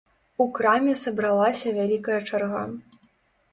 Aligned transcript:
У 0.45 0.45
краме 0.59 0.95
сабралася 1.01 1.75
вялікая 1.77 2.19
чарга. 2.29 2.65